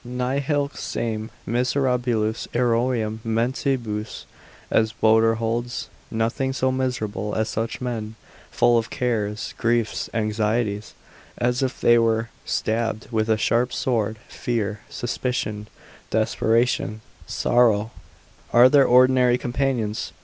[0.03, 4.23] Nihil sane miserabilius eorum mentibus,
[4.71, 8.15] (as Boter holds) nothing so miserable as such men,
[8.49, 10.95] full of cares, griefs, anxieties,
[11.37, 15.67] as if they were stabbed with a sharp sword, fear, suspicion,
[16.09, 17.91] desperation, sorrow,
[18.51, 20.13] are their ordinary companions.